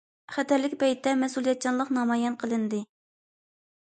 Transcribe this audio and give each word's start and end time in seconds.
خەتەرلىك 0.35 0.71
پەيتتە 0.83 1.11
مەسئۇلىيەتچانلىق 1.23 1.91
نامايان 1.97 2.39
قىلىندى. 2.45 2.81